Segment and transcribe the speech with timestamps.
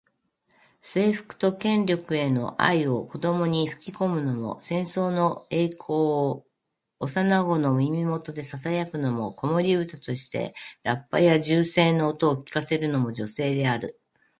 [0.81, 6.47] 征服と権力への愛を子どもに吹き込むのも、戦争の栄光を
[6.97, 13.99] 幼子の耳元でささやくのも、子守唄としてラッパや銃声の音を聞かせるのも女性である。